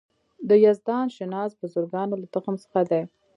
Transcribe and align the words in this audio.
د 0.49 0.51
یزدان 0.65 1.07
شناس 1.17 1.51
بزرګانو 1.59 2.15
له 2.21 2.27
تخم 2.33 2.55
څخه 2.63 2.81
دی. 2.91 3.01